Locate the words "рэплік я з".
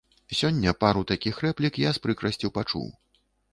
1.47-2.03